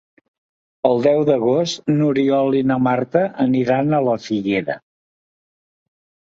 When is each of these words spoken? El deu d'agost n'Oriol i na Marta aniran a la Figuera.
El 0.89 1.03
deu 1.07 1.21
d'agost 1.29 1.91
n'Oriol 1.99 2.59
i 2.61 2.63
na 2.71 2.79
Marta 2.87 3.23
aniran 3.47 3.93
a 3.93 4.03
la 4.09 4.19
Figuera. 4.27 4.81